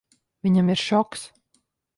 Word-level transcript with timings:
Viņam 0.47 0.71
ir 0.75 0.81
šoks. 0.85 1.29